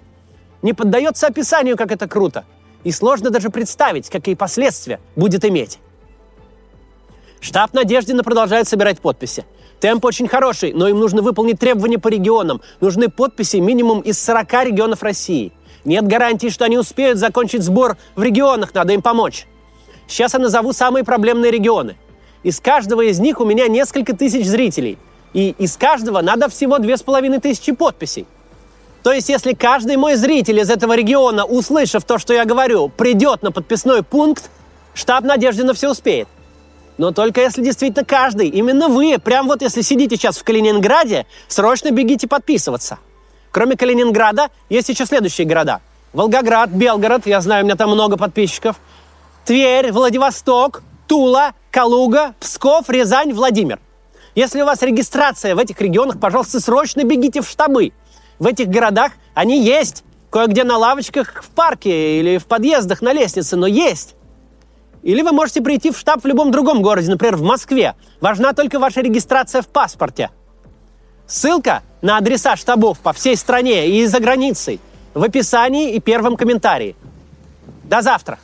Не 0.63 0.73
поддается 0.73 1.27
описанию, 1.27 1.77
как 1.77 1.91
это 1.91 2.07
круто. 2.07 2.45
И 2.83 2.91
сложно 2.91 3.29
даже 3.29 3.49
представить, 3.49 4.09
какие 4.09 4.33
последствия 4.33 4.99
будет 5.15 5.45
иметь. 5.45 5.79
Штаб 7.39 7.73
Надеждина 7.73 8.23
продолжает 8.23 8.67
собирать 8.67 8.99
подписи. 8.99 9.45
Темп 9.81 10.05
очень 10.05 10.27
хороший, 10.27 10.73
но 10.73 10.87
им 10.87 10.99
нужно 10.99 11.23
выполнить 11.23 11.59
требования 11.59 11.97
по 11.97 12.07
регионам. 12.07 12.61
Нужны 12.81 13.09
подписи 13.09 13.57
минимум 13.57 14.01
из 14.01 14.23
40 14.23 14.65
регионов 14.65 15.01
России. 15.01 15.51
Нет 15.85 16.05
гарантии, 16.05 16.49
что 16.49 16.65
они 16.65 16.77
успеют 16.77 17.17
закончить 17.17 17.63
сбор 17.63 17.97
в 18.15 18.21
регионах, 18.21 18.75
надо 18.75 18.93
им 18.93 19.01
помочь. 19.01 19.47
Сейчас 20.07 20.33
я 20.33 20.39
назову 20.39 20.71
самые 20.71 21.03
проблемные 21.03 21.51
регионы. 21.51 21.97
Из 22.43 22.59
каждого 22.59 23.01
из 23.01 23.19
них 23.19 23.41
у 23.41 23.45
меня 23.45 23.67
несколько 23.67 24.15
тысяч 24.15 24.45
зрителей. 24.45 24.99
И 25.33 25.55
из 25.57 25.77
каждого 25.77 26.21
надо 26.21 26.47
всего 26.47 26.77
две 26.77 26.95
с 26.95 27.01
половиной 27.01 27.39
тысячи 27.39 27.71
подписей. 27.71 28.27
То 29.01 29.11
есть, 29.11 29.29
если 29.29 29.53
каждый 29.53 29.97
мой 29.97 30.13
зритель 30.13 30.59
из 30.59 30.69
этого 30.69 30.95
региона, 30.95 31.43
услышав 31.43 32.03
то, 32.03 32.19
что 32.19 32.35
я 32.35 32.45
говорю, 32.45 32.89
придет 32.89 33.41
на 33.41 33.51
подписной 33.51 34.03
пункт, 34.03 34.51
штаб 34.93 35.23
надежды 35.23 35.63
на 35.63 35.73
все 35.73 35.89
успеет. 35.89 36.27
Но 37.01 37.09
только 37.09 37.41
если 37.41 37.63
действительно 37.63 38.05
каждый, 38.05 38.47
именно 38.49 38.87
вы, 38.87 39.17
прям 39.17 39.47
вот 39.47 39.63
если 39.63 39.81
сидите 39.81 40.17
сейчас 40.17 40.37
в 40.37 40.43
Калининграде, 40.43 41.25
срочно 41.47 41.89
бегите 41.89 42.27
подписываться. 42.27 42.99
Кроме 43.49 43.75
Калининграда, 43.75 44.49
есть 44.69 44.87
еще 44.87 45.07
следующие 45.07 45.47
города. 45.47 45.81
Волгоград, 46.13 46.69
Белгород, 46.69 47.25
я 47.25 47.41
знаю, 47.41 47.63
у 47.63 47.65
меня 47.65 47.75
там 47.75 47.89
много 47.89 48.17
подписчиков. 48.17 48.75
Тверь, 49.45 49.91
Владивосток, 49.91 50.83
Тула, 51.07 51.53
Калуга, 51.71 52.35
Псков, 52.39 52.87
Рязань, 52.87 53.33
Владимир. 53.33 53.79
Если 54.35 54.61
у 54.61 54.65
вас 54.67 54.83
регистрация 54.83 55.55
в 55.55 55.57
этих 55.57 55.81
регионах, 55.81 56.19
пожалуйста, 56.19 56.59
срочно 56.59 57.03
бегите 57.03 57.41
в 57.41 57.49
штабы. 57.49 57.93
В 58.37 58.45
этих 58.45 58.67
городах 58.67 59.13
они 59.33 59.59
есть. 59.59 60.03
Кое-где 60.29 60.63
на 60.63 60.77
лавочках 60.77 61.41
в 61.43 61.49
парке 61.49 62.19
или 62.19 62.37
в 62.37 62.45
подъездах 62.45 63.01
на 63.01 63.11
лестнице, 63.11 63.55
но 63.55 63.65
есть. 63.65 64.13
Или 65.03 65.21
вы 65.21 65.31
можете 65.31 65.61
прийти 65.61 65.91
в 65.91 65.97
штаб 65.97 66.23
в 66.23 66.27
любом 66.27 66.51
другом 66.51 66.81
городе, 66.81 67.09
например, 67.09 67.35
в 67.35 67.41
Москве. 67.41 67.95
Важна 68.19 68.53
только 68.53 68.79
ваша 68.79 69.01
регистрация 69.01 69.61
в 69.61 69.67
паспорте. 69.67 70.29
Ссылка 71.25 71.81
на 72.01 72.17
адреса 72.17 72.55
штабов 72.55 72.99
по 72.99 73.13
всей 73.13 73.35
стране 73.35 73.89
и 73.89 74.05
за 74.05 74.19
границей 74.19 74.79
в 75.13 75.23
описании 75.23 75.93
и 75.93 75.99
первом 75.99 76.37
комментарии. 76.37 76.95
До 77.83 78.01
завтра! 78.01 78.37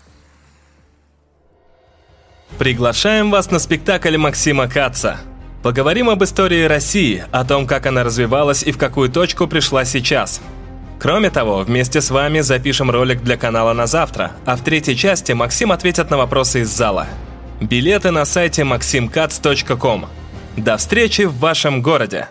Приглашаем 2.58 3.30
вас 3.30 3.52
на 3.52 3.60
спектакль 3.60 4.18
Максима 4.18 4.68
Каца. 4.68 5.18
Поговорим 5.62 6.10
об 6.10 6.24
истории 6.24 6.64
России, 6.64 7.26
о 7.32 7.44
том, 7.46 7.68
как 7.68 7.86
она 7.86 8.04
развивалась 8.04 8.64
и 8.64 8.72
в 8.72 8.78
какую 8.78 9.10
точку 9.10 9.48
пришла 9.48 9.86
сейчас– 9.86 10.42
Кроме 11.00 11.30
того, 11.30 11.60
вместе 11.60 12.02
с 12.02 12.10
вами 12.10 12.40
запишем 12.40 12.90
ролик 12.90 13.22
для 13.22 13.38
канала 13.38 13.74
на 13.74 13.88
завтра, 13.88 14.32
а 14.46 14.56
в 14.56 14.64
третьей 14.64 14.96
части 14.96 15.32
Максим 15.32 15.72
ответит 15.72 16.10
на 16.10 16.18
вопросы 16.18 16.62
из 16.62 16.70
зала. 16.70 17.08
Билеты 17.62 18.12
на 18.12 18.26
сайте 18.26 18.64
maximcats.com. 18.64 20.06
До 20.58 20.78
встречи 20.78 21.24
в 21.24 21.38
вашем 21.38 21.82
городе! 21.82 22.28